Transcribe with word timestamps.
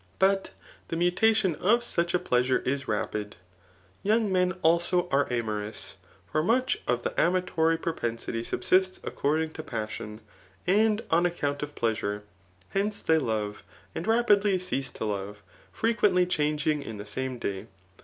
But 0.17 0.49
the 0.87 0.95
mutation 0.95 1.53
of 1.57 1.83
such 1.83 2.15
a 2.15 2.17
pleasure 2.17 2.57
is 2.65 2.85
r^id. 2.85 3.33
Touag 4.03 4.23
men 4.31 4.53
also 4.63 5.07
are 5.09 5.31
amorous', 5.31 5.93
for 6.31 6.41
much 6.41 6.79
of 6.87 7.03
the 7.03 7.13
amatory 7.21 7.77
propensity 7.77 8.43
subsists 8.43 8.99
according 9.03 9.51
to 9.51 9.61
passion, 9.61 10.21
and 10.65 11.03
on 11.11 11.27
account 11.27 11.61
of 11.61 11.75
pleasure. 11.75 12.23
Hence 12.69 13.03
they 13.03 13.19
love, 13.19 13.61
and 13.93 14.07
rapidly 14.07 14.57
cease 14.57 14.89
to 14.93 15.05
love, 15.05 15.43
frequently 15.71 16.25
changing 16.25 16.81
in 16.81 16.97
the 16.97 17.05
same 17.05 17.37
day. 17.37 17.67